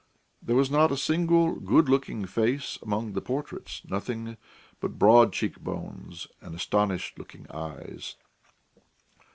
[0.41, 4.35] There was not a single good looking face among the portraits, nothing
[4.79, 8.15] but broad cheekbones and astonished looking eyes.